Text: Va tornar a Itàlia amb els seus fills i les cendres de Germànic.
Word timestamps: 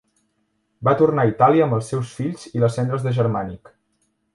Va 0.89 0.93
tornar 1.01 1.27
a 1.27 1.31
Itàlia 1.33 1.67
amb 1.67 1.77
els 1.79 1.93
seus 1.95 2.17
fills 2.23 2.49
i 2.59 2.67
les 2.67 2.79
cendres 2.83 3.09
de 3.09 3.19
Germànic. 3.23 3.77